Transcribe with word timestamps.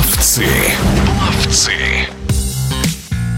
Пловцы. 0.00 0.46
Пловцы. 1.04 1.99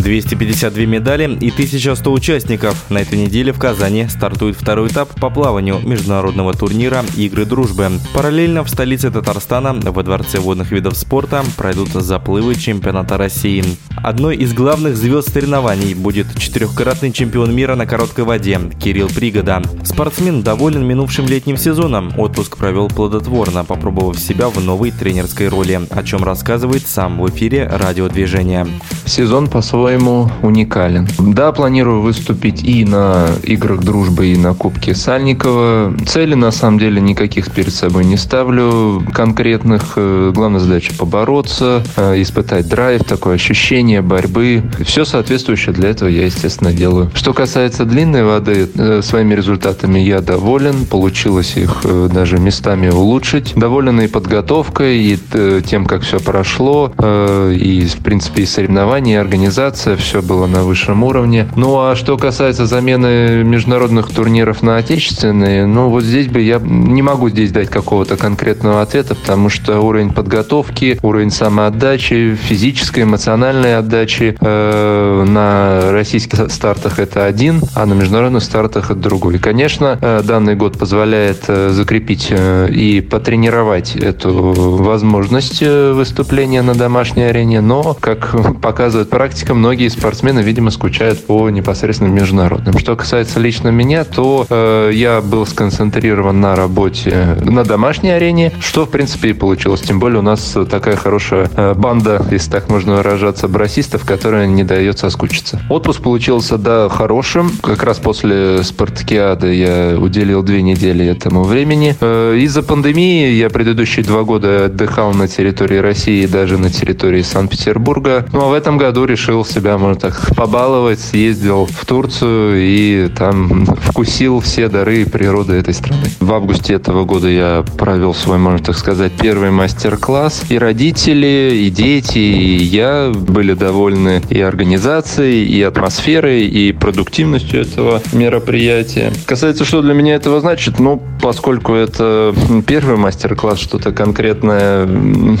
252 0.00 0.84
медали 0.84 1.24
и 1.40 1.50
1100 1.50 2.12
участников. 2.12 2.90
На 2.90 2.98
этой 2.98 3.18
неделе 3.18 3.52
в 3.52 3.58
Казани 3.58 4.06
стартует 4.08 4.56
второй 4.56 4.88
этап 4.88 5.14
по 5.20 5.30
плаванию 5.30 5.80
международного 5.84 6.54
турнира 6.54 7.04
«Игры 7.16 7.44
дружбы». 7.44 7.90
Параллельно 8.14 8.64
в 8.64 8.70
столице 8.70 9.10
Татарстана 9.10 9.74
во 9.74 10.02
Дворце 10.02 10.38
водных 10.38 10.70
видов 10.70 10.96
спорта 10.96 11.44
пройдут 11.56 11.88
заплывы 11.88 12.54
чемпионата 12.54 13.16
России. 13.16 13.64
Одной 14.02 14.36
из 14.36 14.54
главных 14.54 14.96
звезд 14.96 15.32
соревнований 15.32 15.94
будет 15.94 16.26
четырехкратный 16.38 17.12
чемпион 17.12 17.54
мира 17.54 17.74
на 17.74 17.86
короткой 17.86 18.24
воде 18.24 18.60
Кирилл 18.78 19.08
Пригода. 19.08 19.62
Спортсмен 19.84 20.42
доволен 20.42 20.86
минувшим 20.86 21.26
летним 21.26 21.56
сезоном. 21.56 22.18
Отпуск 22.18 22.56
провел 22.56 22.88
плодотворно, 22.88 23.64
попробовав 23.64 24.18
себя 24.18 24.48
в 24.48 24.58
новой 24.60 24.90
тренерской 24.90 25.48
роли, 25.48 25.80
о 25.90 26.02
чем 26.02 26.24
рассказывает 26.24 26.86
сам 26.86 27.20
в 27.20 27.28
эфире 27.28 27.66
радиодвижения. 27.66 28.66
Сезон 29.04 29.48
по-своему 29.90 30.30
уникален. 30.42 31.08
Да, 31.18 31.50
планирую 31.50 32.00
выступить 32.00 32.62
и 32.62 32.84
на 32.84 33.26
играх 33.42 33.80
дружбы, 33.80 34.28
и 34.28 34.36
на 34.36 34.54
Кубке 34.54 34.94
Сальникова. 34.94 35.94
Цели, 36.06 36.34
на 36.34 36.52
самом 36.52 36.78
деле, 36.78 37.00
никаких 37.00 37.50
перед 37.50 37.72
собой 37.72 38.04
не 38.04 38.16
ставлю 38.16 39.02
конкретных. 39.12 39.94
Э, 39.96 40.30
главная 40.32 40.60
задача 40.60 40.92
побороться, 40.96 41.82
э, 41.96 42.22
испытать 42.22 42.68
драйв, 42.68 43.02
такое 43.02 43.34
ощущение 43.34 44.00
борьбы. 44.00 44.62
Все 44.84 45.04
соответствующее 45.04 45.74
для 45.74 45.88
этого 45.90 46.08
я, 46.08 46.26
естественно, 46.26 46.72
делаю. 46.72 47.10
Что 47.14 47.32
касается 47.32 47.84
длинной 47.84 48.22
воды, 48.22 48.68
э, 48.72 49.02
своими 49.02 49.34
результатами 49.34 49.98
я 49.98 50.20
доволен. 50.20 50.86
Получилось 50.86 51.56
их 51.56 51.84
даже 52.12 52.38
местами 52.38 52.90
улучшить. 52.90 53.54
Доволен 53.56 54.00
и 54.00 54.06
подготовкой, 54.06 54.98
и 54.98 55.18
тем, 55.66 55.86
как 55.86 56.02
все 56.02 56.20
прошло, 56.20 56.92
и, 56.98 57.86
в 57.86 58.02
принципе, 58.04 58.42
и 58.42 58.46
соревнования 58.46 59.00
соревнования, 59.00 59.20
организация, 59.20 59.79
все 59.96 60.22
было 60.22 60.46
на 60.46 60.62
высшем 60.62 61.02
уровне. 61.04 61.48
Ну 61.56 61.78
а 61.78 61.96
что 61.96 62.16
касается 62.16 62.66
замены 62.66 63.42
международных 63.44 64.10
турниров 64.10 64.62
на 64.62 64.76
отечественные, 64.76 65.66
ну 65.66 65.88
вот 65.88 66.04
здесь 66.04 66.28
бы 66.28 66.40
я 66.40 66.60
не 66.62 67.02
могу 67.02 67.28
здесь 67.28 67.52
дать 67.52 67.68
какого-то 67.68 68.16
конкретного 68.16 68.82
ответа, 68.82 69.14
потому 69.14 69.48
что 69.48 69.80
уровень 69.80 70.12
подготовки, 70.12 70.98
уровень 71.02 71.30
самоотдачи, 71.30 72.36
физической, 72.40 73.04
эмоциональной 73.04 73.76
отдачи 73.76 74.36
э, 74.40 75.24
на 75.26 75.92
российских 75.92 76.50
стартах 76.52 76.98
это 76.98 77.24
один, 77.26 77.62
а 77.74 77.86
на 77.86 77.94
международных 77.94 78.42
стартах 78.42 78.90
это 78.90 79.00
другой. 79.00 79.38
Конечно, 79.38 79.98
э, 80.00 80.22
данный 80.22 80.54
год 80.54 80.78
позволяет 80.78 81.44
э, 81.48 81.70
закрепить 81.70 82.28
э, 82.30 82.68
и 82.70 83.00
потренировать 83.00 83.96
эту 83.96 84.32
возможность 84.32 85.62
э, 85.62 85.92
выступления 85.92 86.62
на 86.62 86.74
домашней 86.74 87.24
арене, 87.24 87.60
но, 87.60 87.96
как 87.98 88.34
показывает 88.62 89.10
практика, 89.10 89.54
многие 89.54 89.69
спортсмены, 89.90 90.40
видимо, 90.40 90.70
скучают 90.70 91.24
по 91.26 91.48
непосредственно 91.50 92.08
международным. 92.08 92.78
Что 92.78 92.96
касается 92.96 93.40
лично 93.40 93.68
меня, 93.68 94.04
то 94.04 94.46
э, 94.48 94.90
я 94.92 95.20
был 95.20 95.46
сконцентрирован 95.46 96.40
на 96.40 96.56
работе 96.56 97.36
на 97.44 97.64
домашней 97.64 98.10
арене, 98.10 98.52
что, 98.60 98.86
в 98.86 98.90
принципе, 98.90 99.30
и 99.30 99.32
получилось. 99.32 99.80
Тем 99.80 100.00
более 100.00 100.20
у 100.20 100.22
нас 100.22 100.56
такая 100.70 100.96
хорошая 100.96 101.50
э, 101.54 101.74
банда, 101.74 102.24
если 102.30 102.50
так 102.50 102.68
можно 102.68 102.96
выражаться, 102.96 103.48
брасистов, 103.48 104.04
которая 104.04 104.46
не 104.46 104.64
дает 104.64 104.98
соскучиться. 104.98 105.60
Отпуск 105.68 106.02
получился, 106.02 106.58
да, 106.58 106.88
хорошим. 106.88 107.50
Как 107.62 107.82
раз 107.82 107.98
после 107.98 108.62
спартакиады 108.62 109.54
я 109.54 109.96
уделил 109.98 110.42
две 110.42 110.62
недели 110.62 111.04
этому 111.06 111.44
времени. 111.44 111.96
Э, 112.00 112.36
из-за 112.38 112.62
пандемии 112.62 113.32
я 113.32 113.50
предыдущие 113.50 114.04
два 114.04 114.22
года 114.22 114.66
отдыхал 114.66 115.12
на 115.12 115.28
территории 115.28 115.78
России 115.78 116.24
и 116.24 116.26
даже 116.26 116.58
на 116.58 116.70
территории 116.70 117.22
Санкт-Петербурга. 117.22 118.26
Ну, 118.32 118.42
а 118.42 118.48
в 118.48 118.52
этом 118.52 118.78
году 118.78 119.04
решил 119.04 119.44
себя, 119.60 119.76
можно 119.76 120.00
так, 120.00 120.34
побаловать, 120.34 121.00
съездил 121.00 121.66
в 121.66 121.84
Турцию 121.84 122.56
и 122.56 123.08
там 123.08 123.66
вкусил 123.66 124.40
все 124.40 124.68
дары 124.68 125.04
природы 125.04 125.54
этой 125.54 125.74
страны. 125.74 126.04
В 126.18 126.32
августе 126.32 126.72
этого 126.74 127.04
года 127.04 127.28
я 127.28 127.62
провел 127.76 128.14
свой, 128.14 128.38
можно 128.38 128.58
так 128.58 128.78
сказать, 128.78 129.12
первый 129.20 129.50
мастер-класс. 129.50 130.44
И 130.48 130.56
родители, 130.56 131.60
и 131.66 131.68
дети, 131.68 132.18
и 132.18 132.62
я 132.62 133.12
были 133.14 133.52
довольны 133.52 134.22
и 134.30 134.40
организацией, 134.40 135.44
и 135.44 135.62
атмосферой, 135.62 136.46
и 136.46 136.72
продуктивностью 136.72 137.60
этого 137.60 138.00
мероприятия. 138.14 139.12
Касается, 139.26 139.66
что 139.66 139.82
для 139.82 139.92
меня 139.92 140.14
этого 140.14 140.40
значит, 140.40 140.78
ну, 140.78 141.02
поскольку 141.20 141.74
это 141.74 142.34
первый 142.66 142.96
мастер-класс, 142.96 143.58
что-то 143.58 143.92
конкретное 143.92 144.88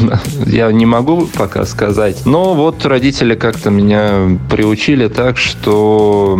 я 0.46 0.72
не 0.72 0.86
могу 0.86 1.26
пока 1.36 1.66
сказать. 1.66 2.24
Но 2.24 2.54
вот 2.54 2.86
родители 2.86 3.34
как-то 3.34 3.70
меня 3.70 4.05
приучили 4.50 5.08
так, 5.08 5.38
что 5.38 6.38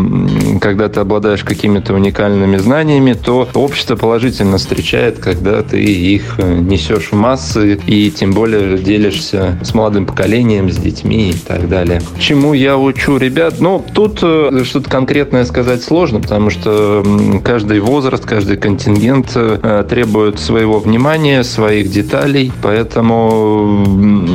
когда 0.60 0.88
ты 0.88 1.00
обладаешь 1.00 1.44
какими-то 1.44 1.94
уникальными 1.94 2.56
знаниями, 2.56 3.12
то 3.12 3.49
общество 3.54 3.97
положительно 3.97 4.59
встречает, 4.59 5.19
когда 5.19 5.62
ты 5.62 5.82
их 5.82 6.34
э, 6.38 6.54
несешь 6.54 7.10
в 7.10 7.15
массы 7.15 7.78
и 7.87 8.10
тем 8.10 8.32
более 8.32 8.78
делишься 8.78 9.59
с 9.62 9.75
молодым 9.75 10.06
поколением, 10.06 10.71
с 10.71 10.77
детьми 10.77 11.31
и 11.31 11.34
так 11.34 11.69
далее. 11.69 12.00
Чему 12.19 12.53
я 12.54 12.77
учу 12.77 13.16
ребят? 13.16 13.54
Ну, 13.60 13.84
тут 13.94 14.21
э, 14.22 14.62
что-то 14.65 14.91
конкретное 14.91 15.44
сказать 15.44 15.83
сложно, 15.83 16.21
потому 16.21 16.50
что 16.50 17.04
каждый 17.44 17.81
возраст, 17.81 18.25
каждый 18.25 18.56
контингент 18.56 19.33
э, 19.34 19.84
требует 19.88 20.38
своего 20.38 20.78
внимания, 20.78 21.43
своих 21.44 21.91
деталей, 21.91 22.53
поэтому 22.62 23.84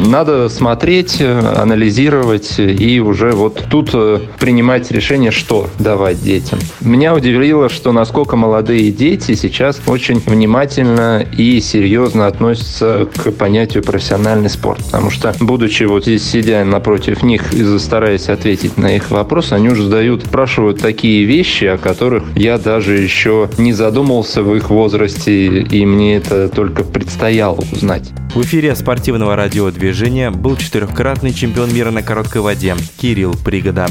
надо 0.07 0.49
смотреть, 0.49 1.21
анализировать, 1.21 2.59
и 2.59 2.99
уже 2.99 3.20
вот 3.29 3.65
тут 3.69 3.91
э, 3.93 4.19
принимать 4.39 4.91
решение, 4.91 5.31
что 5.31 5.67
давать 5.79 6.21
детям. 6.21 6.59
Меня 6.81 7.13
удивило, 7.13 7.69
что 7.69 7.91
насколько 7.91 8.35
молодые 8.35 8.91
дети 8.91 9.35
сейчас 9.35 9.81
очень 9.85 10.19
внимательно 10.19 11.25
и 11.37 11.61
серьезно 11.61 12.27
относятся 12.27 13.07
к 13.15 13.31
понятию 13.31 13.83
профессиональный 13.83 14.49
спорт. 14.49 14.83
Потому 14.85 15.11
что, 15.11 15.33
будучи 15.39 15.83
вот 15.83 16.03
здесь 16.03 16.23
сидя 16.23 16.63
напротив 16.65 17.23
них 17.23 17.53
и 17.53 17.77
стараясь 17.77 18.29
ответить 18.29 18.77
на 18.77 18.95
их 18.95 19.11
вопросы, 19.11 19.53
они 19.53 19.69
уже 19.69 19.83
задают, 19.83 20.25
спрашивают 20.25 20.79
такие 20.79 21.25
вещи, 21.25 21.65
о 21.65 21.77
которых 21.77 22.23
я 22.35 22.57
даже 22.57 22.97
еще 22.97 23.49
не 23.57 23.73
задумался 23.73 24.41
в 24.41 24.55
их 24.55 24.69
возрасте, 24.69 25.61
и 25.61 25.85
мне 25.85 26.17
это 26.17 26.49
только 26.49 26.83
предстояло 26.83 27.59
узнать. 27.71 28.11
В 28.33 28.41
эфире 28.43 28.75
спортивного 28.75 29.35
радиодвижения 29.35 30.31
был 30.31 30.55
четырехкратный 30.55 31.33
чемпион 31.33 31.73
мира 31.73 31.91
на 31.91 32.01
короткой 32.01 32.41
воде 32.41 32.77
Кирилл 33.11 33.33
Пригода. 33.33 33.87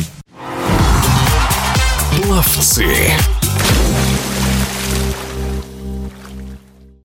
Пловцы. 2.17 2.87